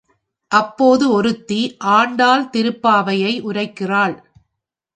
அப்போது, 0.51 1.11
ஒருத்தி 1.11 1.59
ஆண்டாள் 1.79 2.49
திருப்பாவையை 2.53 3.33
உரைக்கிறாள். 3.41 4.15